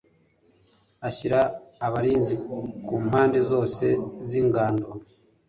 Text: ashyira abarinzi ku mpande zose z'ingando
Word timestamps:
ashyira 1.07 1.39
abarinzi 1.85 2.35
ku 2.85 2.95
mpande 3.05 3.39
zose 3.51 3.85
z'ingando 4.27 4.89